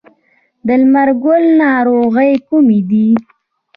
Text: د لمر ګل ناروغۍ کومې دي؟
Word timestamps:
د 0.67 0.69
لمر 0.81 1.09
ګل 1.23 1.43
ناروغۍ 1.61 2.33
کومې 2.47 2.79
دي؟ 2.89 3.07